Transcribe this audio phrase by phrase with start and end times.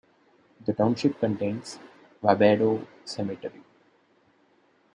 [0.65, 1.77] The township contains
[2.23, 3.61] Wabedo Cemetery.